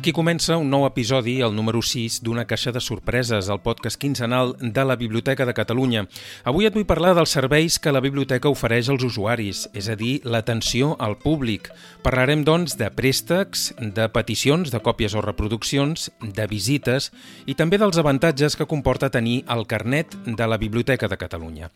[0.00, 4.54] Aquí comença un nou episodi, el número 6, d'una caixa de sorpreses, el podcast quinzenal
[4.56, 6.06] de la Biblioteca de Catalunya.
[6.48, 10.22] Avui et vull parlar dels serveis que la biblioteca ofereix als usuaris, és a dir,
[10.24, 11.68] l'atenció al públic.
[12.00, 17.10] Parlarem, doncs, de préstecs, de peticions, de còpies o reproduccions, de visites
[17.44, 21.68] i també dels avantatges que comporta tenir el carnet de la Biblioteca de Catalunya.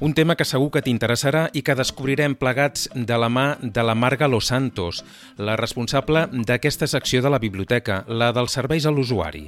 [0.00, 3.92] Un tema que segur que t'interessarà i que descobrirem plegats de la mà de la
[3.94, 5.04] Marga Los Santos,
[5.36, 9.46] la responsable d'aquesta secció de la Biblioteca biblioteca, la dels serveis a l'usuari.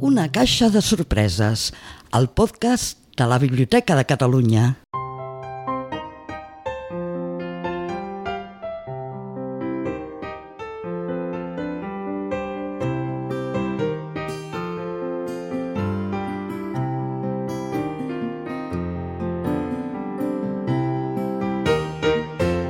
[0.00, 1.72] Una caixa de sorpreses,
[2.12, 4.85] el podcast de la Biblioteca de Catalunya.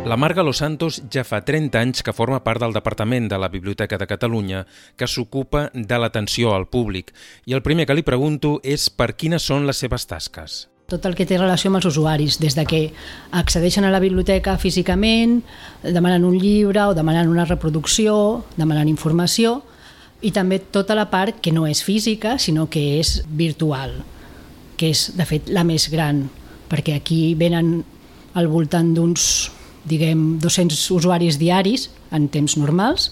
[0.06, 3.48] La Marga Los Santos ja fa 30 anys que forma part del Departament de la
[3.50, 4.60] Biblioteca de Catalunya
[4.94, 7.10] que s'ocupa de l'atenció al públic
[7.42, 10.68] i el primer que li pregunto és per quines són les seves tasques.
[10.86, 12.80] Tot el que té relació amb els usuaris, des de que
[13.34, 15.40] accedeixen a la biblioteca físicament,
[15.82, 19.56] demanen un llibre o demanen una reproducció, demanen informació,
[20.22, 23.98] i també tota la part que no és física, sinó que és virtual,
[24.78, 26.28] que és, de fet, la més gran,
[26.70, 27.80] perquè aquí venen
[28.38, 29.55] al voltant d'uns
[29.88, 33.10] diguem, 200 usuaris diaris en temps normals,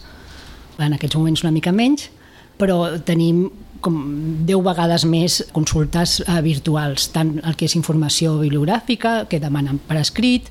[0.79, 2.09] en aquests moments una mica menys,
[2.59, 3.47] però tenim
[3.85, 3.99] com
[4.49, 10.01] 10 vegades més consultes eh, virtuals, tant el que és informació bibliogràfica, que demanen per
[10.01, 10.49] escrit,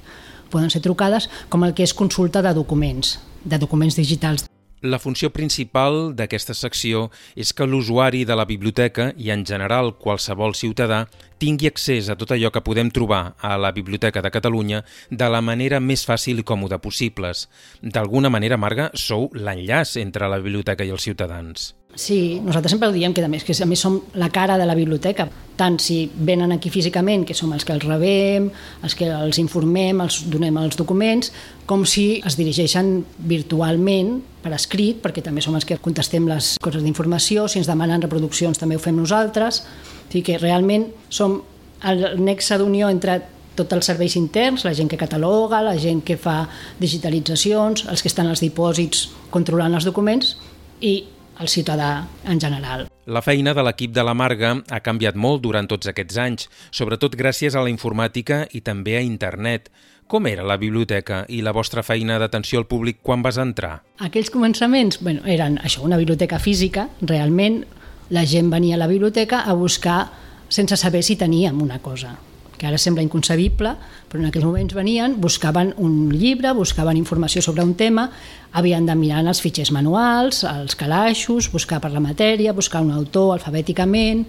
[0.54, 4.46] poden ser trucades, com el que és consulta de documents, de documents digitals.
[4.84, 7.06] La funció principal d'aquesta secció
[7.40, 11.06] és que l'usuari de la biblioteca i en general qualsevol ciutadà
[11.40, 15.40] tingui accés a tot allò que podem trobar a la Biblioteca de Catalunya de la
[15.40, 17.46] manera més fàcil i còmoda possibles.
[17.80, 21.72] D'alguna manera, Marga, sou l'enllaç entre la biblioteca i els ciutadans.
[21.96, 24.66] Sí, nosaltres sempre ho diem, que a més, que a més som la cara de
[24.66, 28.48] la biblioteca, tant si venen aquí físicament, que som els que els rebem,
[28.82, 31.30] els que els informem, els donem els documents,
[31.70, 36.82] com si es dirigeixen virtualment per escrit, perquè també som els que contestem les coses
[36.82, 41.44] d'informació, si ens demanen reproduccions també ho fem nosaltres, o sigui que realment som
[41.86, 43.22] el nexe d'unió entre
[43.54, 46.48] tots els serveis interns, la gent que cataloga, la gent que fa
[46.82, 50.40] digitalitzacions, els que estan als dipòsits controlant els documents
[50.82, 51.04] i
[51.40, 52.88] el ciutadà en general.
[53.06, 57.18] La feina de l'equip de la Marga ha canviat molt durant tots aquests anys, sobretot
[57.20, 59.70] gràcies a la informàtica i també a internet.
[60.08, 63.80] Com era la biblioteca i la vostra feina d'atenció al públic quan vas entrar?
[64.00, 67.64] Aquells començaments bueno, eren això, una biblioteca física, realment
[68.10, 70.06] la gent venia a la biblioteca a buscar
[70.50, 72.18] sense saber si teníem una cosa
[72.58, 73.74] que ara sembla inconcebible,
[74.10, 78.10] però en aquells moments venien, buscaven un llibre, buscaven informació sobre un tema,
[78.52, 83.34] havien de mirar els fitxers manuals, els calaixos, buscar per la matèria, buscar un autor
[83.38, 84.28] alfabèticament,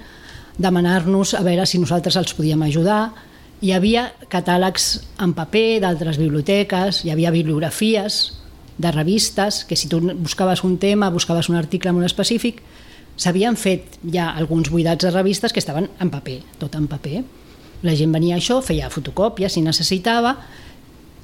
[0.58, 3.12] demanar-nos a veure si nosaltres els podíem ajudar.
[3.64, 8.40] Hi havia catàlegs en paper d'altres biblioteques, hi havia bibliografies
[8.78, 12.62] de revistes, que si tu buscaves un tema, buscaves un article molt específic,
[13.16, 17.22] s'havien fet ja alguns buidats de revistes que estaven en paper, tot en paper.
[17.84, 20.38] La gent venia a això, feia fotocòpies si necessitava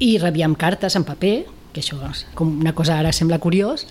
[0.01, 1.35] i rebíem cartes en paper,
[1.73, 3.87] que això és com una cosa ara sembla curiós,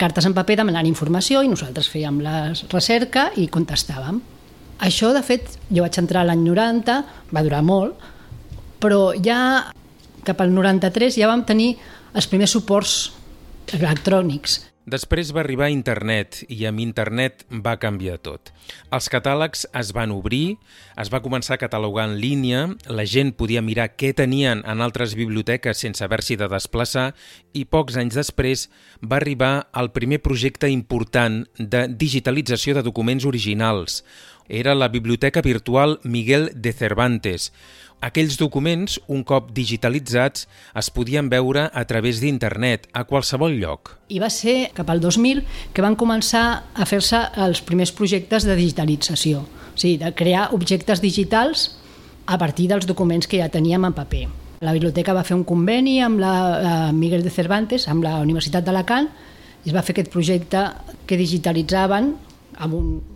[0.00, 2.38] cartes en paper demanant informació i nosaltres fèiem la
[2.72, 4.22] recerca i contestàvem.
[4.84, 6.96] Això, de fet, jo vaig entrar l'any 90,
[7.30, 7.94] va durar molt,
[8.82, 9.70] però ja
[10.24, 11.74] cap al 93 ja vam tenir
[12.14, 13.12] els primers suports
[13.76, 14.62] electrònics.
[14.84, 18.50] Després va arribar internet i amb internet va canviar tot.
[18.92, 20.58] Els catàlegs es van obrir,
[21.00, 25.16] es va començar a catalogar en línia, la gent podia mirar què tenien en altres
[25.16, 27.06] biblioteques sense haver-s'hi de desplaçar
[27.56, 28.66] i pocs anys després
[29.00, 34.02] va arribar el primer projecte important de digitalització de documents originals.
[34.48, 37.52] Era la Biblioteca Virtual Miguel de Cervantes,
[38.04, 40.44] aquells documents, un cop digitalitzats,
[40.76, 43.94] es podien veure a través d'internet, a qualsevol lloc.
[44.12, 45.40] I va ser cap al 2000
[45.72, 46.44] que van començar
[46.74, 51.70] a fer-se els primers projectes de digitalització, o sigui, de crear objectes digitals
[52.26, 54.26] a partir dels documents que ja teníem en paper.
[54.64, 58.64] La biblioteca va fer un conveni amb la eh, Miguel de Cervantes, amb la Universitat
[58.64, 59.08] d'Alacant,
[59.64, 60.68] i es va fer aquest projecte
[61.08, 62.12] que digitalitzaven
[62.60, 63.13] amb uns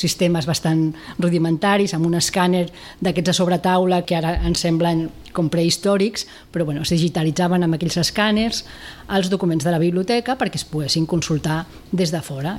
[0.00, 2.66] sistemes bastant rudimentaris, amb un escàner
[3.00, 7.78] d'aquests a sobre taula que ara ens semblen com prehistòrics, però bueno, es digitalitzaven amb
[7.78, 8.64] aquells escàners
[9.08, 12.58] els documents de la biblioteca perquè es poguessin consultar des de fora.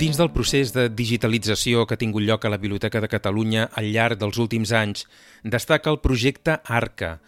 [0.00, 3.90] Dins del procés de digitalització que ha tingut lloc a la Biblioteca de Catalunya al
[3.92, 5.02] llarg dels últims anys,
[5.44, 7.18] destaca el projecte ARCA.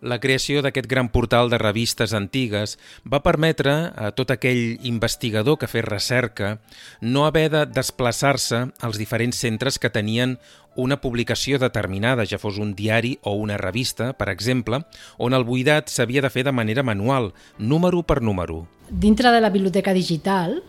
[0.00, 5.68] La creació d'aquest gran portal de revistes antigues va permetre a tot aquell investigador que
[5.68, 6.54] fes recerca
[7.02, 10.38] no haver de desplaçar-se als diferents centres que tenien
[10.76, 14.80] una publicació determinada, ja fos un diari o una revista, per exemple,
[15.18, 18.64] on el buidat s'havia de fer de manera manual, número per número.
[18.88, 20.62] Dintre de la biblioteca digital,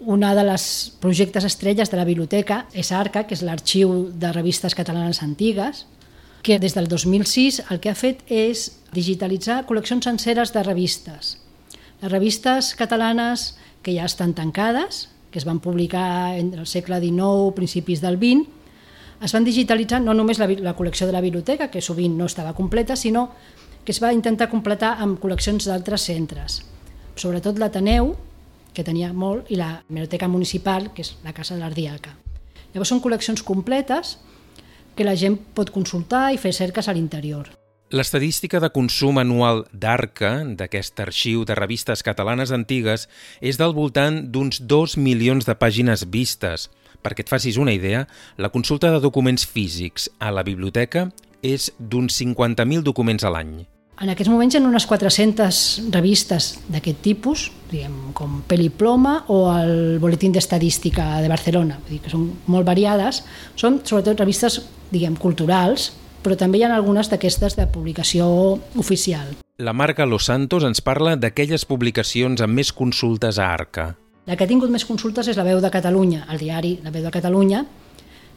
[0.00, 4.76] una de les projectes estrelles de la biblioteca és ARCA, que és l'Arxiu de Revistes
[4.76, 5.86] Catalanes Antigues,
[6.42, 11.36] que des del 2006 el que ha fet és digitalitzar col·leccions senceres de revistes.
[12.02, 17.54] Les revistes catalanes que ja estan tancades, que es van publicar entre el segle XIX,
[17.56, 18.46] principis del XX,
[19.24, 22.52] es van digitalitzar no només la, la col·lecció de la biblioteca, que sovint no estava
[22.54, 23.30] completa, sinó
[23.84, 26.60] que es va intentar completar amb col·leccions d'altres centres.
[27.16, 28.12] Sobretot l'Ateneu,
[28.76, 32.12] que tenia molt, i la Biblioteca Municipal, que és la Casa de l'Ardiaca.
[32.74, 34.18] Llavors són col·leccions completes
[34.96, 37.48] que la gent pot consultar i fer cerques a l'interior.
[37.94, 43.06] L'estadística de consum anual d'Arca, d'aquest arxiu de revistes catalanes antigues,
[43.40, 46.66] és del voltant d'uns 2 milions de pàgines vistes.
[47.04, 48.02] Perquè et facis una idea,
[48.36, 51.06] la consulta de documents físics a la biblioteca
[51.46, 53.54] és d'uns 50.000 documents a l'any.
[53.96, 55.58] En aquests moments hi ha unes 400
[55.94, 62.12] revistes d'aquest tipus, diguem, com Peliploma o el Boletín d'Estadística de Barcelona, vull dir que
[62.12, 63.22] són molt variades,
[63.56, 64.58] són sobretot revistes
[64.90, 68.26] diguem, culturals, però també hi ha algunes d'aquestes de publicació
[68.76, 69.32] oficial.
[69.64, 73.94] La marca Los Santos ens parla d'aquelles publicacions amb més consultes a Arca.
[74.28, 77.06] La que ha tingut més consultes és La Veu de Catalunya, el diari La Veu
[77.06, 77.64] de Catalunya,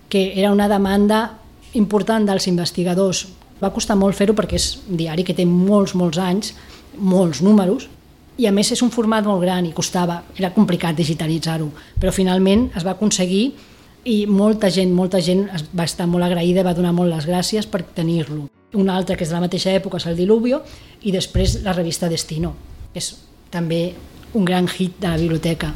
[0.08, 1.34] que era una demanda
[1.76, 3.26] important dels investigadors
[3.62, 6.54] va costar molt fer-ho perquè és un diari que té molts, molts anys,
[6.98, 7.88] molts números,
[8.40, 11.68] i a més és un format molt gran i costava, era complicat digitalitzar-ho,
[12.00, 13.50] però finalment es va aconseguir
[14.08, 15.44] i molta gent, molta gent
[15.76, 18.48] va estar molt agraïda, va donar molt les gràcies per tenir-lo.
[18.80, 20.62] Un altre que és de la mateixa època és el Diluvio
[21.04, 22.54] i després la revista Destino,
[22.94, 23.12] que és
[23.52, 23.90] també
[24.34, 25.74] un gran hit de la biblioteca.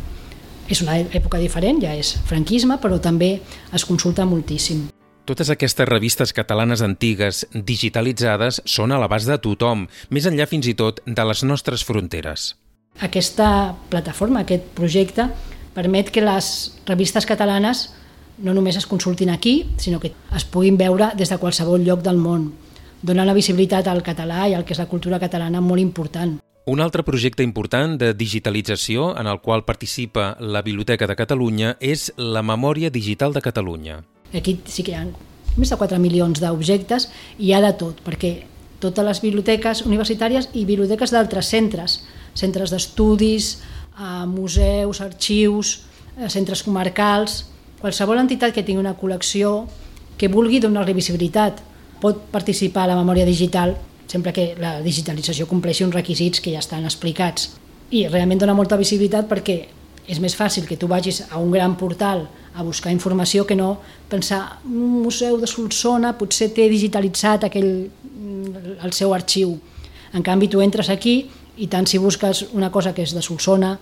[0.72, 3.36] És una època diferent, ja és franquisme, però també
[3.74, 4.88] es consulta moltíssim.
[5.24, 10.74] Totes aquestes revistes catalanes antigues digitalitzades són a l'abast de tothom, més enllà fins i
[10.76, 12.58] tot de les nostres fronteres.
[13.08, 13.48] Aquesta
[13.88, 15.30] plataforma, aquest projecte,
[15.74, 16.50] permet que les
[16.90, 17.86] revistes catalanes
[18.44, 22.20] no només es consultin aquí, sinó que es puguin veure des de qualsevol lloc del
[22.20, 22.50] món.
[23.02, 26.42] Dona la visibilitat al català i al que és la cultura catalana molt important.
[26.68, 32.10] Un altre projecte important de digitalització en el qual participa la Biblioteca de Catalunya és
[32.18, 34.04] la Memòria Digital de Catalunya.
[34.34, 35.06] Aquí sí que hi ha
[35.58, 37.08] més de 4 milions d'objectes
[37.38, 38.34] i hi ha de tot, perquè
[38.84, 42.02] totes les biblioteques universitàries i biblioteques d'altres centres,
[42.34, 43.60] centres d'estudis,
[44.00, 45.84] eh, museus, arxius,
[46.18, 47.46] eh, centres comarcals,
[47.80, 49.68] qualsevol entitat que tingui una col·lecció
[50.18, 51.62] que vulgui donar-li visibilitat
[52.02, 53.78] pot participar a la memòria digital
[54.08, 57.54] sempre que la digitalització compleixi uns requisits que ja estan explicats.
[57.90, 59.58] I realment dona molta visibilitat perquè
[60.08, 63.80] és més fàcil que tu vagis a un gran portal a buscar informació que no
[64.10, 67.90] pensar un museu de Solsona potser té digitalitzat aquell,
[68.84, 69.58] el seu arxiu.
[70.14, 71.24] En canvi, tu entres aquí
[71.58, 73.78] i tant si busques una cosa que és de Solsona,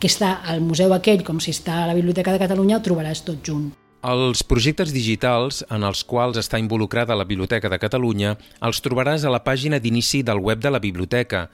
[0.00, 3.22] que està al museu aquell com si està a la Biblioteca de Catalunya, ho trobaràs
[3.26, 3.70] tot junt.
[4.02, 8.32] Els projectes digitals en els quals està involucrada la Biblioteca de Catalunya
[8.66, 11.44] els trobaràs a la pàgina d'inici del web de la biblioteca,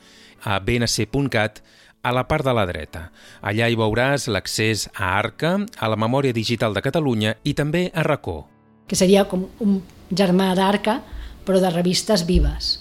[0.48, 1.60] a bnc.cat,
[2.02, 3.08] a la part de la dreta.
[3.42, 8.04] Allà hi veuràs l'accés a Arca, a la Memòria Digital de Catalunya i també a
[8.06, 8.42] RACó.
[8.88, 11.00] Que seria com un germà d'Arca,
[11.44, 12.78] però de revistes vives,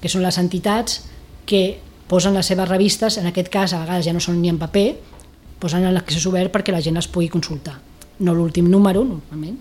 [0.00, 1.02] que són les entitats
[1.48, 1.78] que
[2.08, 4.88] posen les seves revistes, en aquest cas a vegades ja no són ni en paper,
[5.60, 7.76] posen en l'accés obert perquè la gent les pugui consultar.
[8.22, 9.58] No l'últim número, normalment,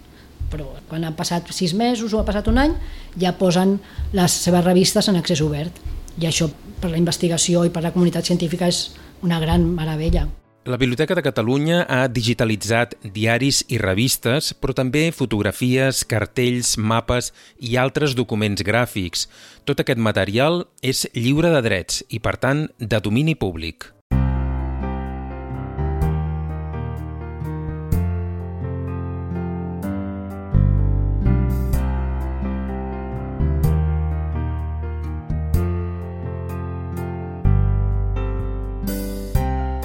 [0.51, 2.73] però quan han passat sis mesos o ha passat un any,
[3.19, 3.77] ja posen
[4.15, 5.81] les seves revistes en accés obert.
[6.17, 6.47] I això
[6.81, 8.89] per la investigació i per la comunitat científica és
[9.25, 10.27] una gran meravella.
[10.67, 17.31] La Biblioteca de Catalunya ha digitalitzat diaris i revistes, però també fotografies, cartells, mapes
[17.63, 19.29] i altres documents gràfics.
[19.63, 23.93] Tot aquest material és lliure de drets i, per tant, de domini públic.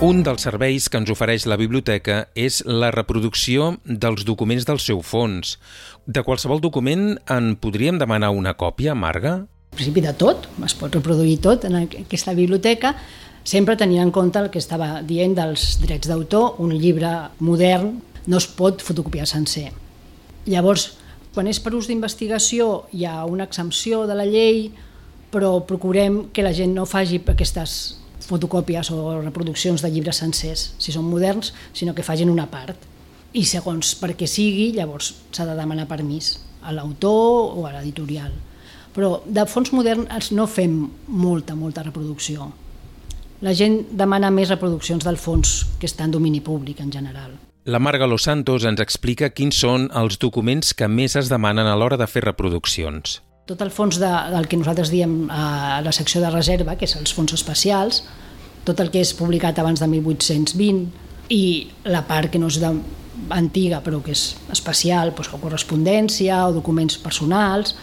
[0.03, 4.99] Un dels serveis que ens ofereix la biblioteca és la reproducció dels documents del seu
[5.07, 5.53] fons.
[6.11, 9.37] De qualsevol document en podríem demanar una còpia, Marga?
[9.71, 12.97] En principi de tot, es pot reproduir tot en aquesta biblioteca.
[13.45, 18.37] sempre tenint en compte el que estava dient dels drets d'autor, un llibre modern no
[18.39, 19.73] es pot fotocopiar sencer.
[20.47, 20.97] Llavors,
[21.35, 24.71] quan és per ús d'investigació hi ha una exempció de la llei,
[25.31, 28.02] però procurem que la gent no faci aquestes
[28.33, 32.89] fotocòpies o reproduccions de llibres sencers, si són moderns, sinó que facin una part.
[33.33, 38.35] I segons per què sigui, llavors s'ha de demanar permís a l'autor o a l'editorial.
[38.93, 42.51] Però de fons moderns no fem molta, molta reproducció
[43.43, 47.35] la gent demana més reproduccions del fons que està en domini públic en general.
[47.67, 51.75] La Marga Los Santos ens explica quins són els documents que més es demanen a
[51.79, 53.21] l'hora de fer reproduccions.
[53.47, 56.95] Tot el fons de, del que nosaltres diem a la secció de reserva, que és
[56.99, 58.05] els fons especials,
[58.63, 61.43] tot el que és publicat abans de 1820 i
[61.91, 62.71] la part que no és de,
[63.35, 67.75] antiga però que és especial, doncs, correspondència o documents personals,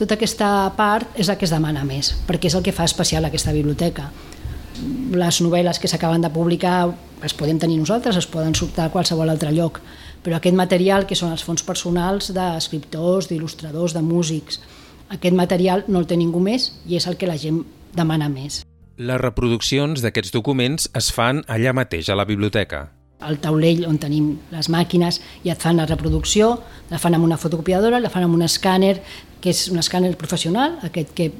[0.00, 3.28] tota aquesta part és la que es demana més, perquè és el que fa especial
[3.28, 4.08] aquesta biblioteca.
[5.12, 6.88] Les novel·les que s'acaben de publicar
[7.22, 9.78] es podem tenir nosaltres, es poden sortar a qualsevol altre lloc,
[10.24, 14.58] però aquest material, que són els fons personals d'escriptors, d'il·lustradors, de músics,
[15.12, 17.62] aquest material no el té ningú més i és el que la gent
[17.96, 18.62] demana més.
[18.96, 22.88] Les reproduccions d'aquests documents es fan allà mateix, a la biblioteca.
[23.22, 26.56] Al taulell on tenim les màquines i et fan la reproducció,
[26.90, 28.96] la fan amb una fotocopiadora, la fan amb un escàner,
[29.42, 31.30] que és un escàner professional, aquest que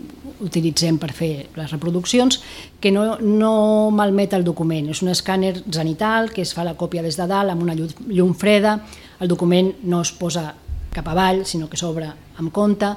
[0.42, 2.40] utilitzem per fer les reproduccions,
[2.82, 4.90] que no, no malmet el document.
[4.90, 8.34] És un escàner zenital que es fa la còpia des de dalt amb una llum
[8.38, 8.80] freda,
[9.22, 10.48] el document no es posa
[10.92, 12.90] cap avall, sinó que s'obre amb compte,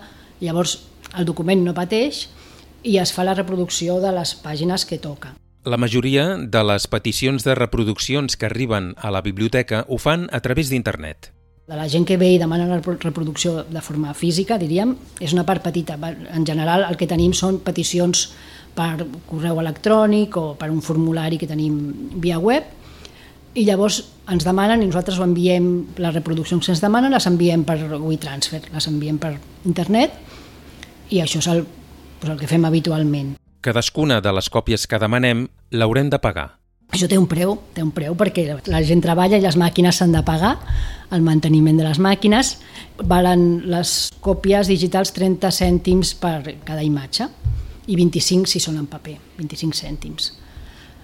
[0.45, 0.79] llavors
[1.17, 2.25] el document no pateix
[2.85, 5.33] i es fa la reproducció de les pàgines que toca.
[5.65, 10.41] La majoria de les peticions de reproduccions que arriben a la biblioteca ho fan a
[10.45, 11.31] través d'internet
[11.65, 15.45] de la gent que ve i demana la reproducció de forma física, diríem, és una
[15.49, 15.97] part petita.
[15.97, 18.27] En general el que tenim són peticions
[18.77, 21.79] per correu electrònic o per un formulari que tenim
[22.21, 22.67] via web
[23.55, 27.63] i llavors ens demanen i nosaltres ho enviem, les reproduccions que ens demanen les enviem
[27.65, 30.13] per WeTransfer, les enviem per internet
[31.09, 31.65] i això és el,
[32.21, 33.35] doncs el que fem habitualment.
[33.65, 36.51] Cadascuna de les còpies que demanem l'haurem de pagar.
[36.93, 40.13] Això té un preu, té un preu perquè la gent treballa i les màquines s'han
[40.13, 40.53] de pagar,
[41.11, 42.55] el manteniment de les màquines,
[43.01, 47.27] valen les còpies digitals 30 cèntims per cada imatge
[47.87, 50.31] i 25 si són en paper, 25 cèntims.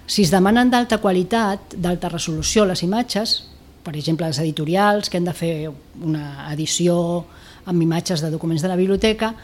[0.06, 3.42] Si es demanen d'alta qualitat, d'alta resolució les imatges,
[3.82, 5.54] per exemple les editorials que han de fer
[6.02, 7.24] una edició
[7.66, 9.34] amb imatges de documents de la biblioteca,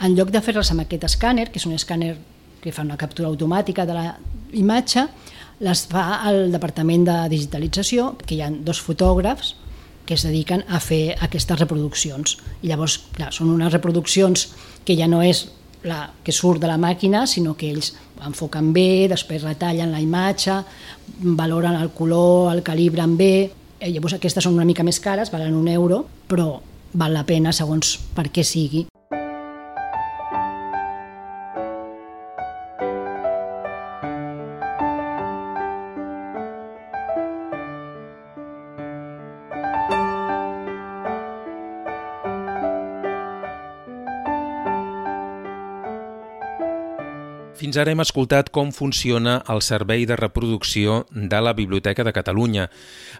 [0.00, 2.14] en lloc de fer-les amb aquest escàner, que és un escàner
[2.62, 4.06] que fa una captura automàtica de la
[4.52, 5.06] imatge,
[5.62, 9.56] les fa al Departament de Digitalització, que hi ha dos fotògrafs
[10.06, 12.36] que es dediquen a fer aquestes reproduccions.
[12.62, 14.48] I llavors, clar, són unes reproduccions
[14.86, 15.44] que ja no és
[15.86, 20.60] la que surt de la màquina, sinó que ells enfoquen bé, després retallen la imatge,
[21.22, 23.34] valoren el color, el calibren bé,
[23.82, 26.60] i eh, llavors aquestes són una mica més cares, valen un euro, però
[26.94, 28.86] val la pena segons per què sigui.
[47.52, 52.70] Fins ara hem escoltat com funciona el servei de reproducció de la Biblioteca de Catalunya.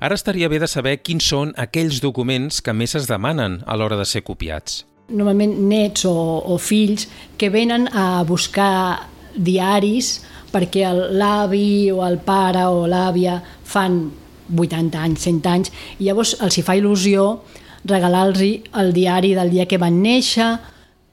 [0.00, 3.98] Ara estaria bé de saber quins són aquells documents que més es demanen a l'hora
[4.00, 4.86] de ser copiats.
[5.12, 6.14] Normalment nets o,
[6.48, 10.22] o fills que venen a buscar diaris
[10.52, 14.00] perquè l'avi o el pare o l'àvia fan
[14.48, 17.42] 80 anys, 100 anys, i llavors els hi fa il·lusió
[17.84, 18.40] regalar-los
[18.80, 20.54] el diari del dia que van néixer.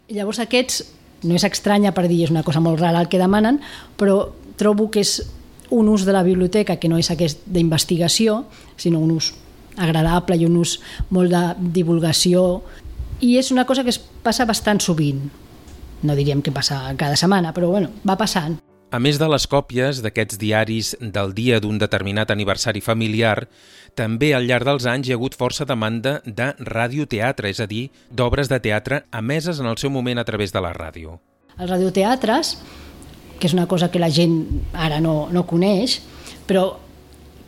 [0.10, 0.84] Llavors aquests
[1.24, 3.60] no és estranya per dir és una cosa molt rara el que demanen,
[3.98, 5.20] però trobo que és
[5.70, 8.44] un ús de la biblioteca que no és aquest d'investigació,
[8.78, 9.34] sinó un ús
[9.80, 10.80] agradable i un ús
[11.14, 11.44] molt de
[11.76, 12.62] divulgació
[13.22, 15.30] i és una cosa que es passa bastant sovint.
[16.04, 18.58] No diríem que passa cada setmana, però bueno, va passant.
[18.90, 23.46] A més de les còpies d'aquests diaris del dia d'un determinat aniversari familiar,
[24.00, 27.90] també al llarg dels anys hi ha hagut força demanda de radioteatre, és a dir,
[28.10, 31.18] d'obres de teatre emeses en el seu moment a través de la ràdio.
[31.58, 32.54] Els radioteatres,
[33.40, 34.40] que és una cosa que la gent
[34.74, 36.00] ara no, no coneix,
[36.48, 36.70] però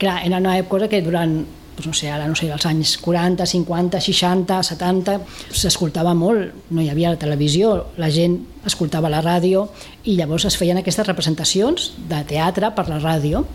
[0.02, 1.40] clar, era una època que durant
[1.72, 5.16] doncs no sé, ara no sé, als anys 40, 50, 60, 70,
[5.56, 9.70] s'escoltava molt, no hi havia la televisió, la gent escoltava la ràdio
[10.04, 13.46] i llavors es feien aquestes representacions de teatre per la ràdio.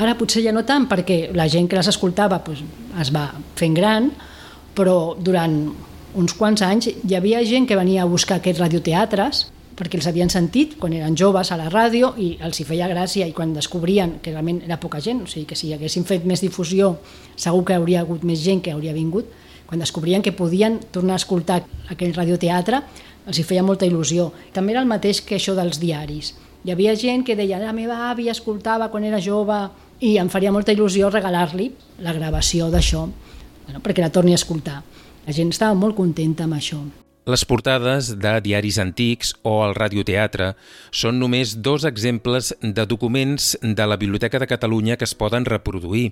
[0.00, 2.62] Ara potser ja no tant perquè la gent que les escoltava doncs,
[3.00, 3.26] es va
[3.58, 4.10] fent gran,
[4.76, 5.56] però durant
[6.16, 9.46] uns quants anys hi havia gent que venia a buscar aquests radioteatres
[9.76, 13.26] perquè els havien sentit quan eren joves a la ràdio i els hi feia gràcia
[13.28, 16.44] i quan descobrien que realment era poca gent, o sigui que si haguessin fet més
[16.44, 16.96] difusió
[17.36, 19.28] segur que hauria hagut més gent que hauria vingut,
[19.66, 22.82] quan descobrien que podien tornar a escoltar aquell radioteatre
[23.26, 24.30] els hi feia molta il·lusió.
[24.52, 26.34] També era el mateix que això dels diaris.
[26.62, 29.56] Hi havia gent que deia la meva àvia escoltava quan era jove
[29.98, 31.72] i em faria molta il·lusió regalar-li
[32.06, 34.78] la gravació d'això bueno, perquè la torni a escoltar.
[35.26, 36.78] La gent estava molt contenta amb això.
[37.22, 40.48] Les portades de diaris antics o el radioteatre
[40.90, 46.08] són només dos exemples de documents de la Biblioteca de Catalunya que es poden reproduir.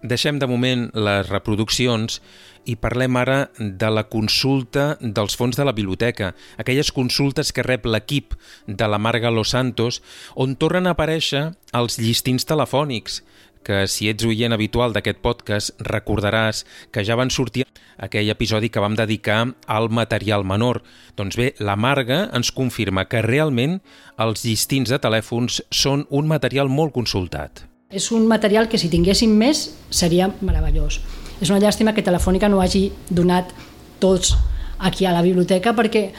[0.00, 2.22] Deixem de moment les reproduccions
[2.64, 7.84] i parlem ara de la consulta dels fons de la biblioteca, aquelles consultes que rep
[7.84, 8.32] l'equip
[8.66, 10.00] de la Marga Los Santos,
[10.34, 13.20] on tornen a aparèixer els llistins telefònics,
[13.66, 16.62] que si ets oient habitual d'aquest podcast recordaràs
[16.94, 17.64] que ja van sortir
[17.98, 20.82] aquell episodi que vam dedicar al material menor.
[21.18, 23.80] Doncs bé, la Marga ens confirma que realment
[24.22, 27.64] els llistins de telèfons són un material molt consultat.
[27.90, 31.00] És un material que si tinguéssim més seria meravellós.
[31.40, 33.50] És una llàstima que Telefònica no hagi donat
[33.98, 34.34] tots
[34.78, 36.10] aquí a la biblioteca perquè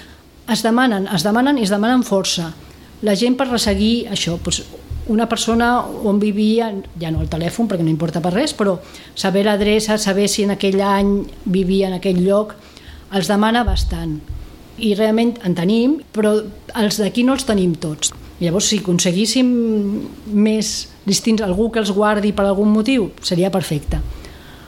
[0.47, 2.51] es demanen, es demanen i es demanen força.
[3.05, 4.63] La gent per resseguir això, doncs,
[5.07, 8.77] una persona on vivia, ja no el telèfon perquè no importa per res, però
[9.15, 11.13] saber l'adreça, saber si en aquell any
[11.45, 12.55] vivia en aquell lloc,
[13.15, 14.19] els demana bastant.
[14.77, 16.35] I realment en tenim, però
[16.77, 18.13] els d'aquí no els tenim tots.
[18.37, 19.47] Llavors, si aconseguíssim
[20.29, 20.73] més
[21.07, 23.97] distints, algú que els guardi per algun motiu, seria perfecte,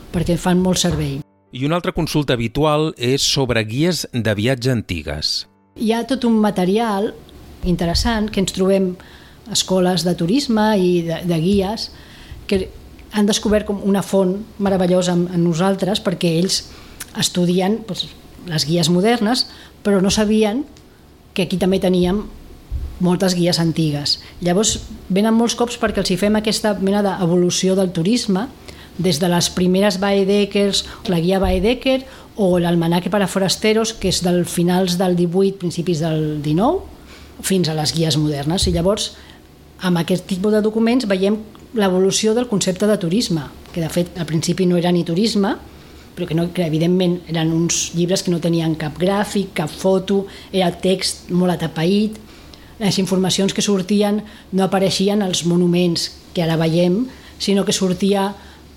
[0.10, 1.20] perquè fan molt servei.
[1.52, 5.46] I una altra consulta habitual és sobre guies de viatge antigues.
[5.78, 7.14] Hi ha tot un material
[7.70, 8.96] interessant que ens trobem
[9.52, 11.90] escoles de turisme i de, de guies
[12.50, 12.68] que
[13.12, 16.64] han descobert com una font meravellosa en, en nosaltres perquè ells
[17.18, 18.08] estudien doncs,
[18.50, 19.48] les guies modernes
[19.84, 20.66] però no sabien
[21.34, 22.26] que aquí també teníem
[23.00, 24.18] moltes guies antigues.
[24.44, 24.76] Llavors
[25.08, 28.48] venen molts cops perquè els hi fem aquesta mena d'evolució del turisme
[29.00, 32.02] des de les primeres Baedekers, la guia Baedeker
[32.36, 36.84] o l'almanaque per a forasteros, que és del finals del 18, principis del 19,
[37.42, 38.68] fins a les guies modernes.
[38.68, 39.14] I llavors
[39.82, 41.38] amb aquest tipus de documents veiem
[41.78, 45.56] l'evolució del concepte de turisme, que de fet al principi no era ni turisme,
[46.16, 50.26] però que, no, que evidentment eren uns llibres que no tenien cap gràfic, cap foto,
[50.52, 52.18] era text molt atapeït,
[52.80, 57.06] les informacions que sortien no apareixien als monuments que ara veiem,
[57.40, 58.34] sinó que sortia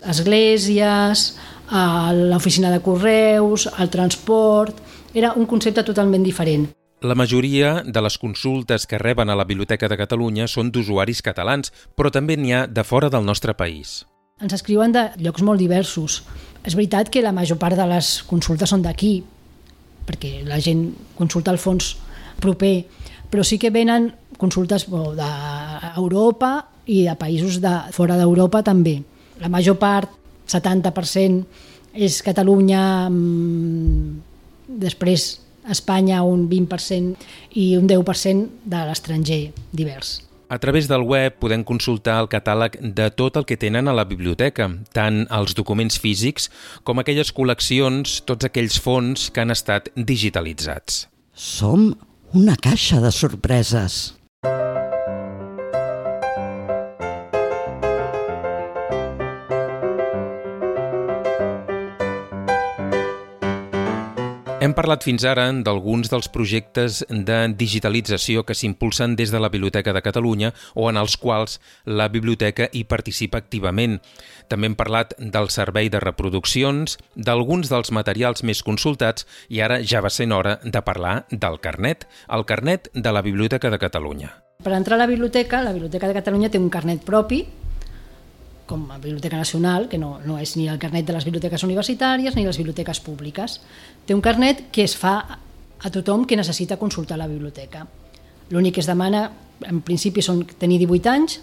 [0.06, 1.32] esglésies,
[1.72, 4.90] l'oficina de correus, al transport...
[5.12, 6.70] Era un concepte totalment diferent.
[7.02, 11.72] La majoria de les consultes que reben a la Biblioteca de Catalunya són d'usuaris catalans,
[11.98, 14.04] però també n'hi ha de fora del nostre país.
[14.38, 16.20] Ens escriuen de llocs molt diversos.
[16.62, 19.16] És veritat que la major part de les consultes són d'aquí,
[20.06, 21.96] perquè la gent consulta el fons
[22.38, 22.86] proper,
[23.26, 26.54] però sí que venen consultes d'Europa
[26.86, 29.00] i de països de fora d'Europa també.
[29.42, 30.06] La major part,
[30.46, 31.42] 70%,
[31.98, 34.20] és Catalunya, mm,
[34.86, 37.16] després Espanya un 20%
[37.58, 40.20] i un 10% de l'estranger divers.
[40.52, 44.04] A través del web podem consultar el catàleg de tot el que tenen a la
[44.04, 46.50] biblioteca, tant els documents físics
[46.84, 51.06] com aquelles col·leccions, tots aquells fons que han estat digitalitzats.
[51.32, 51.94] Som
[52.36, 54.21] una caixa de sorpreses.
[64.62, 69.90] Hem parlat fins ara d'alguns dels projectes de digitalització que s'impulsen des de la Biblioteca
[69.90, 73.96] de Catalunya o en els quals la biblioteca hi participa activament.
[74.46, 79.98] També hem parlat del servei de reproduccions, d'alguns dels materials més consultats i ara ja
[79.98, 84.30] va ser hora de parlar del carnet, el carnet de la Biblioteca de Catalunya.
[84.62, 87.42] Per entrar a la biblioteca, la Biblioteca de Catalunya té un carnet propi
[88.72, 92.32] com a Biblioteca Nacional, que no, no és ni el carnet de les biblioteques universitàries
[92.38, 93.58] ni les biblioteques públiques.
[94.08, 97.84] Té un carnet que es fa a tothom que necessita consultar la biblioteca.
[98.48, 99.26] L'únic que es demana,
[99.68, 101.36] en principi, són tenir 18 anys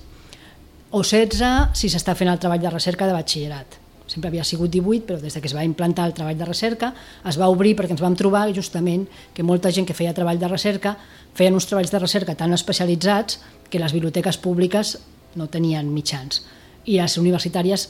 [0.89, 3.78] o 16 si s'està fent el treball de recerca de batxillerat.
[4.10, 6.96] Sempre havia sigut 18, però des que es va implantar el treball de recerca
[7.30, 9.06] es va obrir perquè ens vam trobar justament
[9.38, 10.98] que molta gent que feia treball de recerca
[11.38, 13.38] feien uns treballs de recerca tan especialitzats
[13.70, 14.98] que les biblioteques públiques
[15.38, 16.42] no tenien mitjans
[16.89, 17.88] i les universitàries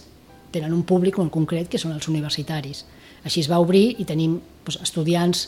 [0.51, 2.83] tenen un públic molt concret, que són els universitaris.
[3.23, 5.45] Així es va obrir i tenim doncs, estudiants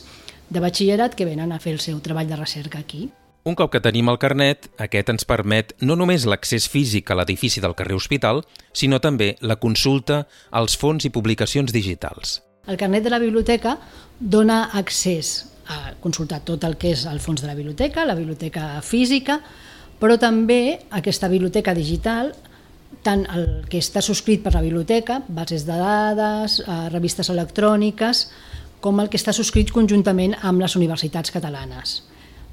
[0.51, 3.09] de batxillerat que venen a fer el seu treball de recerca aquí.
[3.43, 7.63] Un cop que tenim el carnet, aquest ens permet no només l'accés físic a l'edifici
[7.63, 12.37] del carrer Hospital, sinó també la consulta als fons i publicacions digitals.
[12.69, 13.79] El carnet de la biblioteca
[14.19, 18.83] dona accés a consultar tot el que és el fons de la biblioteca, la biblioteca
[18.85, 19.39] física,
[19.97, 22.35] però també aquesta biblioteca digital,
[23.03, 28.27] tant el que està subscrit per la biblioteca, bases de dades, eh, revistes electròniques,
[28.81, 32.01] com el que està subscrit conjuntament amb les universitats catalanes.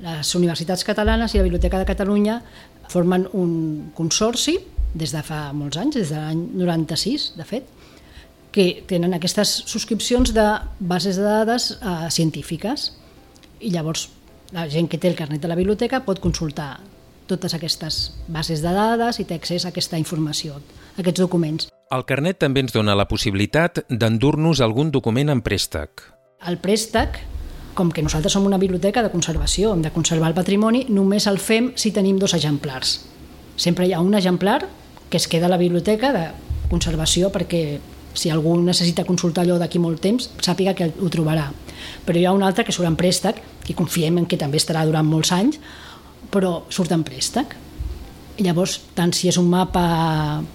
[0.00, 2.42] Les universitats catalanes i la Biblioteca de Catalunya
[2.88, 4.58] formen un consorci
[4.94, 7.66] des de fa molts anys, des de l'any 96, de fet,
[8.52, 10.46] que tenen aquestes subscripcions de
[10.80, 12.92] bases de dades eh, científiques
[13.60, 14.08] i llavors
[14.52, 16.78] la gent que té el carnet de la biblioteca pot consultar
[17.28, 20.58] totes aquestes bases de dades i té accés a aquesta informació,
[20.96, 21.68] a aquests documents.
[21.94, 26.02] El carnet també ens dona la possibilitat d'endur-nos algun document en préstec.
[26.46, 27.20] El préstec,
[27.74, 31.38] com que nosaltres som una biblioteca de conservació, hem de conservar el patrimoni, només el
[31.38, 32.98] fem si tenim dos exemplars.
[33.56, 34.66] Sempre hi ha un exemplar
[35.08, 36.26] que es queda a la biblioteca de
[36.68, 37.78] conservació perquè
[38.18, 41.48] si algú necessita consultar allò d'aquí molt temps, sàpiga que ho trobarà.
[42.04, 44.84] Però hi ha un altre que surt en préstec, que confiem en que també estarà
[44.88, 45.60] durant molts anys,
[46.32, 47.56] però surt en préstec.
[48.38, 49.84] Llavors, tant si és un mapa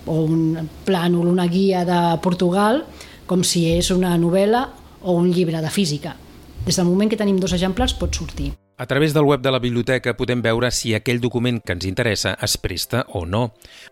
[0.07, 2.83] o un plànol, una guia de Portugal,
[3.27, 4.67] com si és una novel·la
[5.03, 6.15] o un llibre de física.
[6.63, 8.53] Des del moment que tenim dos exemplars pot sortir.
[8.75, 12.33] A través del web de la biblioteca podem veure si aquell document que ens interessa
[12.41, 13.51] es presta o no.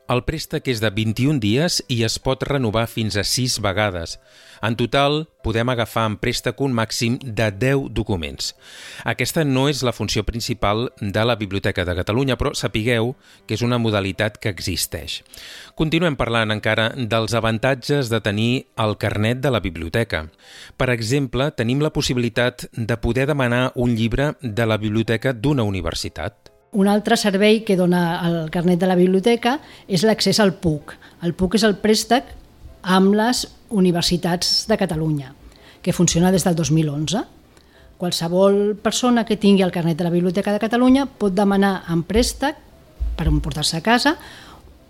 [0.10, 4.18] El préstec és de 21 dies i es pot renovar fins a 6 vegades.
[4.62, 8.52] En total, podem agafar en préstec un màxim de 10 documents.
[9.10, 13.16] Aquesta no és la funció principal de la Biblioteca de Catalunya, però sapigueu
[13.48, 15.22] que és una modalitat que existeix.
[15.74, 20.28] Continuem parlant encara dels avantatges de tenir el carnet de la biblioteca.
[20.78, 26.52] Per exemple, tenim la possibilitat de poder demanar un llibre de la biblioteca d'una universitat.
[26.72, 29.58] Un altre servei que dona el carnet de la biblioteca
[29.92, 30.94] és l'accés al PUC.
[31.26, 32.30] El PUC és el préstec
[32.82, 35.34] amb les universitats de Catalunya,
[35.82, 37.24] que funciona des del 2011.
[38.02, 42.58] Qualsevol persona que tingui el carnet de la Biblioteca de Catalunya pot demanar en préstec
[43.18, 44.16] per emportar-se a casa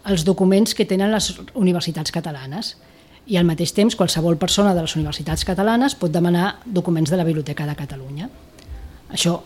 [0.08, 2.76] els documents que tenen les universitats catalanes
[3.30, 7.28] i al mateix temps qualsevol persona de les universitats catalanes pot demanar documents de la
[7.28, 8.30] Biblioteca de Catalunya.
[9.12, 9.38] Això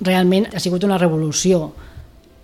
[0.00, 1.72] realment ha sigut una revolució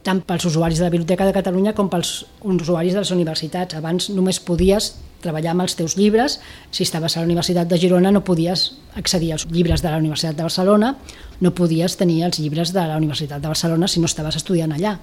[0.02, 3.76] tant pels usuaris de la Biblioteca de Catalunya com pels usuaris de les universitats.
[3.76, 6.38] Abans només podies treballar amb els teus llibres.
[6.72, 10.36] Si estaves a la Universitat de Girona no podies accedir als llibres de la Universitat
[10.36, 10.94] de Barcelona,
[11.40, 14.96] no podies tenir els llibres de la Universitat de Barcelona si no estaves estudiant allà.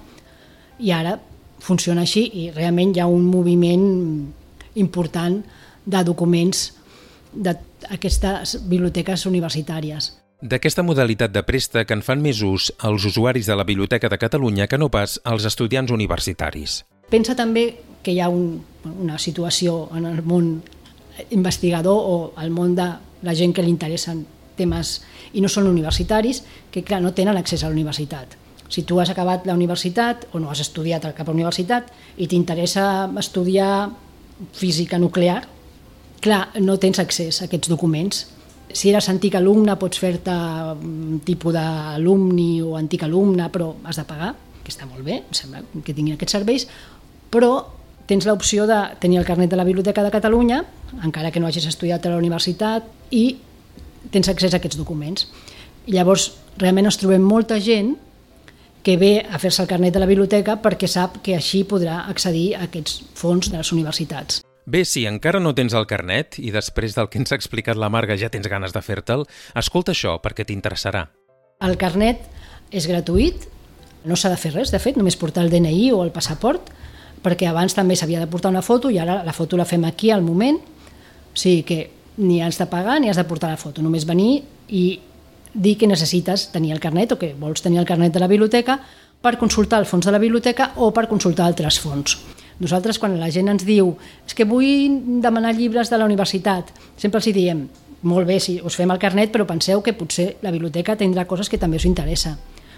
[0.78, 1.18] I ara
[1.62, 3.86] funciona així i realment hi ha un moviment
[4.74, 5.42] important
[5.86, 6.72] de documents
[7.34, 10.12] d'aquestes biblioteques universitàries.
[10.38, 14.68] D'aquesta modalitat de préstec en fan més ús els usuaris de la Biblioteca de Catalunya
[14.70, 16.84] que no pas els estudiants universitaris.
[17.10, 17.64] Pensa també
[18.06, 20.60] que hi ha un, una situació en el món
[21.34, 22.86] investigador o al món de
[23.26, 24.22] la gent que li interessen
[24.54, 25.00] temes
[25.34, 28.38] i no són universitaris, que clar, no tenen accés a la universitat.
[28.70, 33.08] Si tu has acabat la universitat o no has estudiat a cap universitat i t'interessa
[33.18, 33.88] estudiar
[34.54, 35.42] física nuclear,
[36.22, 38.26] clar, no tens accés a aquests documents
[38.72, 40.34] si eres antic alumne pots fer-te
[40.74, 45.34] un tipus d'alumni o antic alumne, però has de pagar, que està molt bé, em
[45.36, 46.66] sembla que tinguin aquests serveis,
[47.32, 47.52] però
[48.08, 50.62] tens l'opció de tenir el carnet de la Biblioteca de Catalunya,
[51.04, 53.36] encara que no hagis estudiat a la universitat, i
[54.12, 55.28] tens accés a aquests documents.
[55.88, 57.96] I llavors, realment ens trobem molta gent
[58.84, 62.54] que ve a fer-se el carnet de la biblioteca perquè sap que així podrà accedir
[62.56, 64.40] a aquests fons de les universitats.
[64.68, 67.88] Bé, si encara no tens el carnet i després del que ens ha explicat la
[67.88, 69.22] Marga ja tens ganes de fer-te'l,
[69.56, 71.06] escolta això perquè t'interessarà.
[71.64, 72.26] El carnet
[72.68, 73.46] és gratuït,
[74.04, 76.68] no s'ha de fer res, de fet, només portar el DNI o el passaport,
[77.24, 80.10] perquè abans també s'havia de portar una foto i ara la foto la fem aquí
[80.12, 81.78] al moment, o sigui que
[82.20, 84.82] ni has de pagar ni has de portar la foto, només venir i
[85.54, 88.76] dir que necessites tenir el carnet o que vols tenir el carnet de la biblioteca
[89.22, 92.18] per consultar el fons de la biblioteca o per consultar altres fons.
[92.58, 93.92] Nosaltres, quan la gent ens diu
[94.26, 97.68] és que vull demanar llibres de la universitat, sempre els diem
[98.02, 101.48] molt bé, si us fem el carnet, però penseu que potser la biblioteca tindrà coses
[101.50, 102.36] que també us interessa.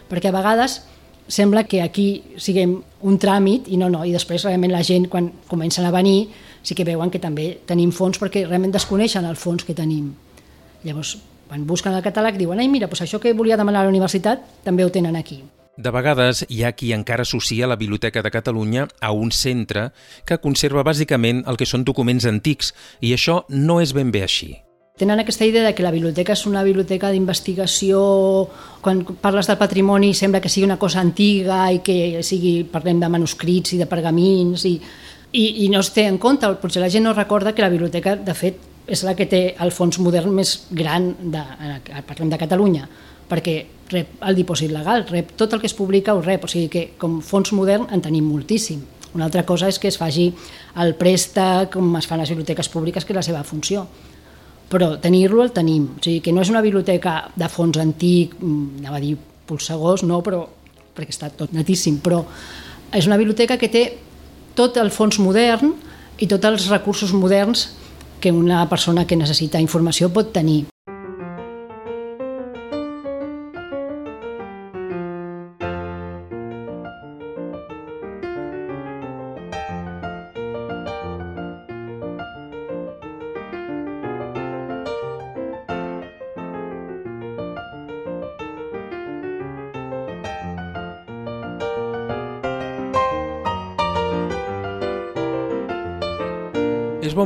[0.08, 0.80] Perquè a vegades
[1.28, 5.30] sembla que aquí siguem un tràmit i no, no, i després realment la gent quan
[5.48, 6.30] comencen a venir
[6.62, 10.10] sí que veuen que també tenim fons perquè realment desconeixen el fons que tenim.
[10.84, 13.92] Llavors, quan busquen el catàleg diuen, ai mira, doncs això que volia demanar a la
[13.92, 15.42] universitat també ho tenen aquí.
[15.80, 19.86] De vegades hi ha qui encara associa la Biblioteca de Catalunya a un centre
[20.28, 24.50] que conserva bàsicament el que són documents antics i això no és ben bé així.
[25.00, 28.02] Tenen aquesta idea de que la biblioteca és una biblioteca d'investigació,
[28.84, 33.08] quan parles del patrimoni sembla que sigui una cosa antiga i que sigui, parlem de
[33.08, 34.76] manuscrits i de pergamins i,
[35.32, 38.18] i, i no es té en compte, potser la gent no recorda que la biblioteca,
[38.20, 41.48] de fet, és la que té el fons modern més gran, de,
[42.04, 42.88] parlem de Catalunya,
[43.32, 46.68] perquè rep el dipòsit legal, rep tot el que es publica ho rep, o sigui
[46.72, 48.82] que com fons modern en tenim moltíssim.
[49.14, 50.28] Una altra cosa és que es faci
[50.78, 53.86] el préstec com es fan les biblioteques públiques, que és la seva funció.
[54.70, 55.88] Però tenir-lo el tenim.
[55.98, 60.04] O sigui que no és una biblioteca de fons antic, mm, anava a dir polsegós,
[60.06, 60.44] no, però
[60.94, 62.24] perquè està tot netíssim, però
[62.92, 63.84] és una biblioteca que té
[64.54, 65.74] tot el fons modern
[66.18, 67.70] i tots els recursos moderns
[68.20, 70.66] que una persona que necessita informació pot tenir.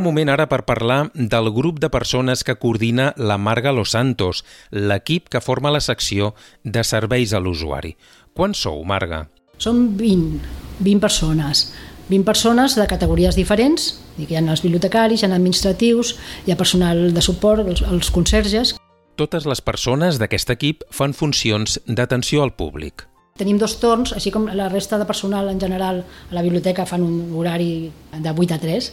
[0.04, 5.30] Moment ara per parlar del grup de persones que coordina la Marga Los Santos, l'equip
[5.32, 7.96] que forma la secció de serveis a l'usuari.
[8.34, 9.24] Quan sou, Marga?
[9.58, 10.44] Som 20,
[10.80, 11.72] 20 persones.
[12.08, 16.14] 20 persones de categories diferents, hi ha els bibliotecaris, hi ha administratius,
[16.44, 18.76] hi ha personal de suport, els, els conserges.
[19.16, 23.06] Totes les persones d'aquest equip fan funcions d'atenció al públic.
[23.34, 27.02] Tenim dos torns, així com la resta de personal en general a la biblioteca fan
[27.02, 28.90] un horari de 8 a 3.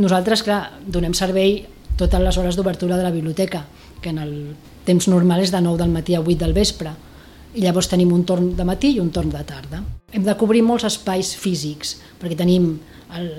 [0.00, 1.66] Nosaltres, clar, donem servei
[2.00, 3.66] totes les hores d'obertura de la biblioteca,
[4.00, 4.32] que en el
[4.88, 6.94] temps normal és de 9 del matí a 8 del vespre.
[7.52, 9.82] I llavors tenim un torn de matí i un torn de tarda.
[10.08, 12.78] Hem de cobrir molts espais físics, perquè tenim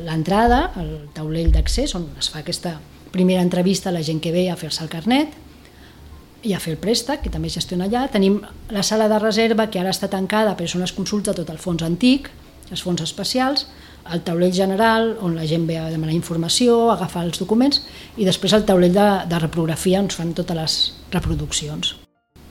[0.06, 2.76] l'entrada, el taulell d'accés, on es fa aquesta
[3.10, 5.34] primera entrevista a la gent que ve a fer-se el carnet,
[6.44, 8.08] i a fer el préstec, que també es gestiona allà.
[8.12, 8.42] Tenim
[8.76, 11.84] la sala de reserva, que ara està tancada, però són es consulta tot el fons
[11.86, 12.30] antic,
[12.72, 13.68] els fons especials,
[14.12, 17.80] el taulell general, on la gent ve a demanar informació, a agafar els documents,
[18.20, 20.78] i després el taulell de, de reprografia, on es fan totes les
[21.16, 21.96] reproduccions.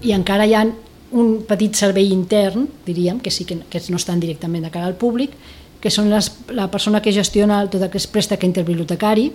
[0.02, 0.64] I encara hi ha
[1.12, 4.96] un petit servei intern, diríem, que sí que, que no estan directament de cara al
[4.96, 5.36] públic,
[5.82, 9.28] que són les, la persona que gestiona tot aquest préstec interbibliotecari,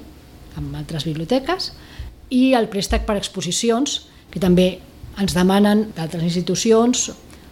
[0.57, 1.73] amb altres biblioteques,
[2.33, 4.67] i el préstec per exposicions, que també
[5.17, 7.07] ens demanen d'altres institucions,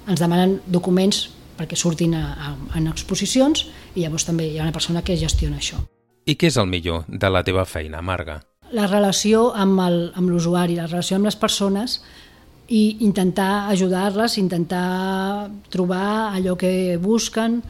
[0.05, 4.75] ens demanen documents perquè surtin a, a, en exposicions i llavors també hi ha una
[4.75, 5.79] persona que gestiona això.
[6.25, 8.41] I què és el millor de la teva feina, Marga?
[8.75, 9.79] La relació amb
[10.25, 11.99] l'usuari, la relació amb les persones
[12.67, 17.61] i intentar ajudar-les, intentar trobar allò que busquen.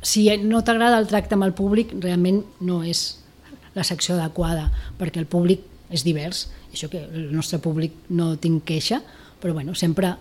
[0.00, 3.18] Si no t'agrada el tracte amb el públic, realment no és
[3.74, 8.64] la secció adequada, perquè el públic és divers això que el nostre públic no tinc
[8.68, 9.00] queixa,
[9.40, 10.14] però bueno, sempre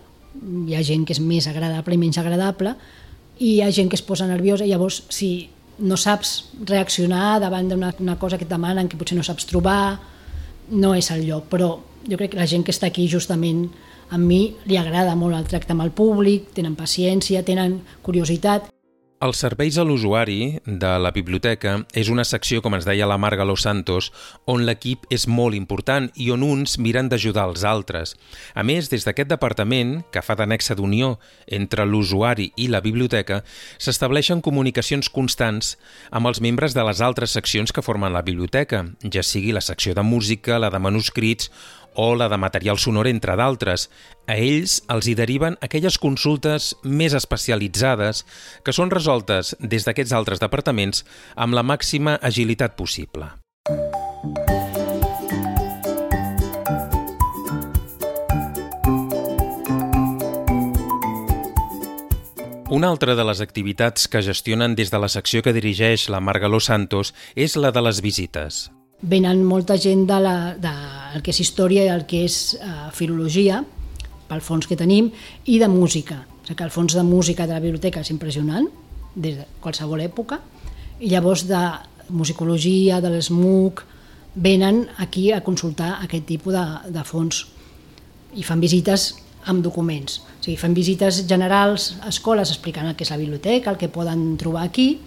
[0.67, 2.75] hi ha gent que és més agradable i menys agradable
[3.39, 5.49] i hi ha gent que es posa nerviosa i llavors si
[5.80, 9.99] no saps reaccionar davant d'una cosa que et demanen que potser no saps trobar
[10.69, 11.77] no és el lloc, però
[12.08, 13.67] jo crec que la gent que està aquí justament
[14.10, 18.69] a mi li agrada molt el tracte amb el públic, tenen paciència, tenen curiositat
[19.17, 23.47] els serveis a l'usuari de la biblioteca és una secció, com ens deia la Marga
[23.49, 24.12] Los Santos,
[24.45, 28.13] on l'equip és molt important i on uns miren d'ajudar els altres.
[28.53, 31.15] A més, des d'aquest departament, que fa d'anexa d'unió
[31.47, 33.41] entre l'usuari i la biblioteca,
[33.82, 35.75] s'estableixen comunicacions constants
[36.12, 39.97] amb els membres de les altres seccions que formen la biblioteca, ja sigui la secció
[39.97, 41.49] de música, la de manuscrits
[41.98, 43.90] o la de material sonor, entre d'altres.
[44.30, 48.24] A ells els hi deriven aquelles consultes més especialitzades
[48.64, 51.04] que són resoltes des d'aquests altres departaments
[51.36, 53.34] amb la màxima agilitat possible.
[62.70, 66.60] Una altra de les activitats que gestionen des de la secció que dirigeix la Margaló
[66.60, 68.68] Santos és la de les visites
[69.02, 70.72] venen molta gent de, la, de
[71.16, 73.62] el que és història i el que és uh, filologia,
[74.28, 75.12] pel fons que tenim,
[75.46, 76.24] i de música.
[76.42, 78.68] O sigui que el fons de música de la biblioteca és impressionant,
[79.16, 80.42] des de qualsevol època,
[81.00, 81.62] i llavors de
[82.10, 83.84] musicologia, de l'SMUC,
[84.38, 87.48] venen aquí a consultar aquest tipus de, de fons
[88.38, 89.10] i fan visites
[89.50, 90.20] amb documents.
[90.20, 93.90] O sigui, fan visites generals a escoles explicant el que és la biblioteca, el que
[93.90, 94.98] poden trobar aquí,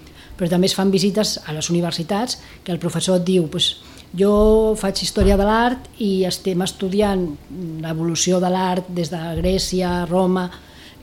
[0.41, 3.75] però també es fan visites a les universitats que el professor et diu pues,
[4.17, 7.27] jo faig història de l'art i estem estudiant
[7.85, 10.49] l'evolució de l'art des de Grècia, Roma,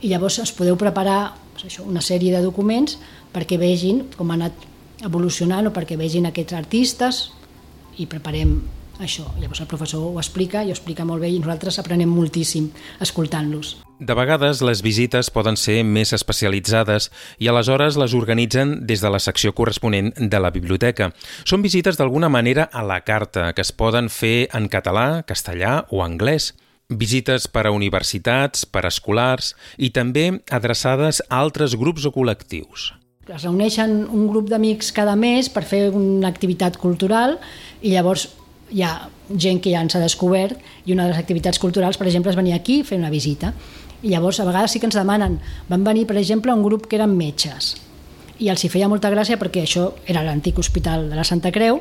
[0.02, 2.98] i llavors es podeu preparar pues, això, una sèrie de documents
[3.30, 4.66] perquè vegin com ha anat
[5.06, 7.24] evolucionant o perquè vegin aquests artistes
[8.02, 8.58] i preparem
[8.98, 9.30] això.
[9.38, 12.72] Llavors el professor ho explica i ho explica molt bé i nosaltres aprenem moltíssim
[13.06, 13.76] escoltant-los.
[13.98, 17.08] De vegades les visites poden ser més especialitzades
[17.42, 21.08] i aleshores les organitzen des de la secció corresponent de la biblioteca.
[21.42, 26.04] Són visites d'alguna manera a la carta, que es poden fer en català, castellà o
[26.06, 26.54] anglès.
[26.88, 32.94] visites per a universitats, per a escolars i també adreçades a altres grups o col·lectius.
[33.28, 37.36] Es reuneixen un grup d'amics cada mes per fer una activitat cultural
[37.82, 38.30] i llavors
[38.72, 38.94] hi ha
[39.36, 40.56] gent que ja ens ha descobert
[40.86, 43.52] i una de les activitats culturals, per exemple, és venir aquí a fer una visita.
[44.02, 46.96] I llavors a vegades sí que ens demanen, van venir per exemple un grup que
[47.00, 47.74] eren metges
[48.38, 51.80] i els hi feia molta gràcia perquè això era l'antic hospital de la Santa Creu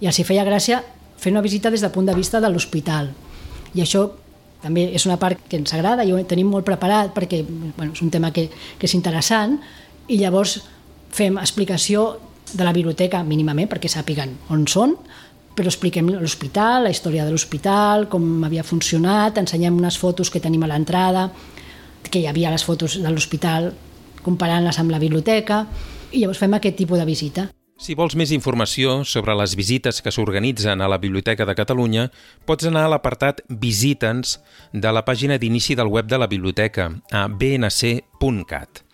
[0.00, 0.82] i els hi feia gràcia
[1.16, 3.08] fer una visita des del punt de vista de l'hospital.
[3.74, 4.04] I això
[4.60, 8.02] també és una part que ens agrada i ho tenim molt preparat perquè bueno, és
[8.04, 8.48] un tema que,
[8.78, 9.58] que és interessant
[10.08, 10.58] i llavors
[11.14, 12.06] fem explicació
[12.52, 14.96] de la biblioteca mínimament perquè sàpiguen on són,
[15.54, 20.66] però expliquem l'hospital, la història de l'hospital, com havia funcionat, ensenyem unes fotos que tenim
[20.66, 21.28] a l'entrada,
[22.14, 23.72] que hi havia les fotos de l'hospital
[24.24, 25.64] comparant-les amb la biblioteca,
[26.14, 27.48] i llavors fem aquest tipus de visita.
[27.74, 32.06] Si vols més informació sobre les visites que s'organitzen a la Biblioteca de Catalunya,
[32.46, 34.38] pots anar a l'apartat Visita'ns
[34.72, 38.84] de la pàgina d'inici del web de la biblioteca, a bnc.cat.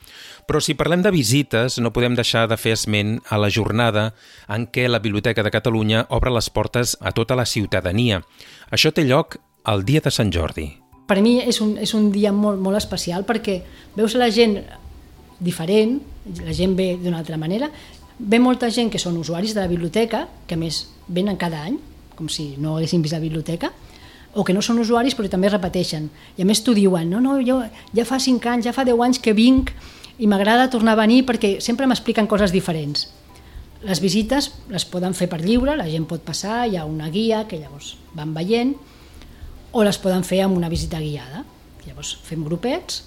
[0.48, 4.10] Però si parlem de visites, no podem deixar de fer esment a la jornada
[4.48, 8.24] en què la Biblioteca de Catalunya obre les portes a tota la ciutadania.
[8.72, 10.79] Això té lloc el dia de Sant Jordi.
[11.10, 13.60] Per mi és un, és un dia molt, molt especial perquè
[13.96, 14.60] veus la gent
[15.40, 15.96] diferent,
[16.44, 17.70] la gent ve d'una altra manera
[18.20, 21.78] Ve molta gent que són usuaris de la biblioteca, que més venen cada any,
[22.18, 23.70] com si no haguessin vist la biblioteca,
[24.36, 26.10] o que no són usuaris però també repeteixen.
[26.36, 27.62] I a més t'ho diuen, no, no, jo
[27.96, 29.72] ja fa 5 anys, ja fa 10 anys que vinc
[30.20, 33.08] i m'agrada tornar a venir perquè sempre m'expliquen coses diferents.
[33.88, 37.46] Les visites les poden fer per lliure, la gent pot passar, hi ha una guia
[37.48, 38.76] que llavors van veient,
[39.72, 41.44] o les poden fer amb una visita guiada.
[41.86, 43.04] Llavors fem grupets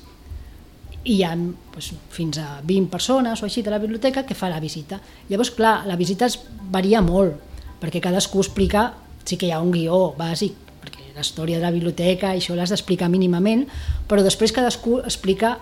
[1.03, 4.49] i hi ha doncs, fins a 20 persones o així de la biblioteca que fa
[4.51, 5.01] la visita.
[5.29, 6.37] Llavors, clar, la visita es
[6.71, 7.35] varia molt,
[7.81, 8.91] perquè cadascú explica,
[9.27, 12.71] sí que hi ha un guió bàsic, perquè la història de la biblioteca, això l'has
[12.71, 13.67] d'explicar mínimament,
[14.07, 15.57] però després cadascú explica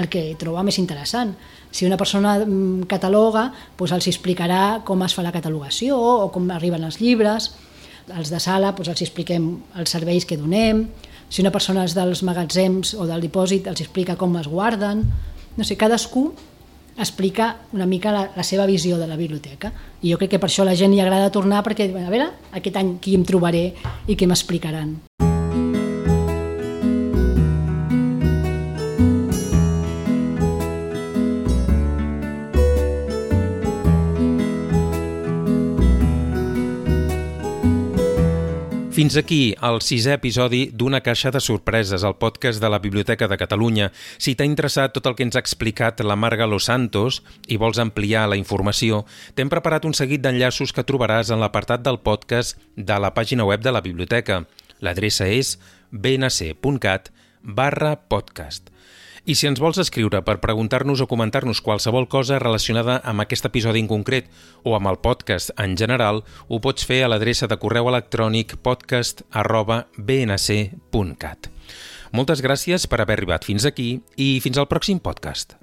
[0.00, 1.34] el que troba més interessant.
[1.72, 6.48] Si una persona mm, cataloga, doncs els explicarà com es fa la catalogació o com
[6.52, 7.52] arriben els llibres,
[8.14, 10.86] els de sala doncs els expliquem els serveis que donem,
[11.28, 15.02] si una persona és dels magatzems o del dipòsit, els explica com es guarden.
[15.56, 16.30] No sé, cadascú
[16.96, 19.72] explica una mica la, la seva visió de la biblioteca.
[20.02, 22.30] I jo crec que per això a la gent li agrada tornar, perquè, a veure,
[22.56, 23.68] aquest any qui em trobaré
[24.06, 24.96] i què m'explicaran.
[38.96, 43.36] Fins aquí el sisè episodi d'Una caixa de sorpreses, el podcast de la Biblioteca de
[43.36, 43.90] Catalunya.
[44.16, 47.18] Si t'ha interessat tot el que ens ha explicat la Marga Los Santos
[47.52, 49.02] i vols ampliar la informació,
[49.36, 53.60] t'hem preparat un seguit d'enllaços que trobaràs en l'apartat del podcast de la pàgina web
[53.60, 54.46] de la biblioteca.
[54.80, 55.58] L'adreça és
[55.92, 57.12] bnc.cat
[57.44, 58.72] barra podcast.
[59.26, 63.82] I si ens vols escriure per preguntar-nos o comentar-nos qualsevol cosa relacionada amb aquest episodi
[63.82, 64.28] en concret
[64.62, 69.24] o amb el podcast en general, ho pots fer a l'adreça de correu electrònic podcast
[69.34, 71.50] arroba bnc.cat.
[72.14, 75.58] Moltes gràcies per haver arribat fins aquí i fins al pròxim podcast.